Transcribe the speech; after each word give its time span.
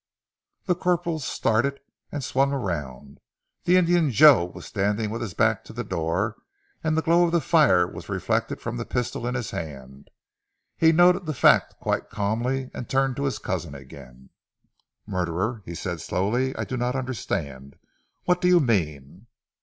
The 0.65 0.73
corporal 0.73 1.19
started, 1.19 1.79
and 2.11 2.23
swung 2.23 2.49
round. 2.49 3.19
The 3.65 3.77
Indian, 3.77 4.09
Joe, 4.09 4.45
was 4.45 4.65
standing 4.65 5.11
with 5.11 5.21
his 5.21 5.35
back 5.35 5.63
to 5.65 5.73
the 5.73 5.83
door, 5.83 6.37
and 6.83 6.97
the 6.97 7.03
glow 7.03 7.25
of 7.25 7.31
the 7.31 7.39
fire 7.39 7.85
was 7.85 8.09
reflected 8.09 8.59
from 8.59 8.77
the 8.77 8.83
pistol 8.85 9.27
in 9.27 9.35
his 9.35 9.51
hand. 9.51 10.09
He 10.75 10.91
noted 10.91 11.27
the 11.27 11.35
fact 11.35 11.75
quite 11.77 12.09
calmly, 12.09 12.71
and 12.73 12.89
turned 12.89 13.15
to 13.17 13.25
his 13.25 13.37
cousin 13.37 13.75
again. 13.75 14.31
"Murderer?" 15.05 15.61
he 15.65 15.75
said 15.75 16.01
slowly. 16.01 16.55
"I 16.55 16.63
do 16.63 16.77
not 16.77 16.95
understand. 16.95 17.75
What 18.25 18.41
do 18.41 18.47
you 18.47 18.59
mean?" 18.59 19.27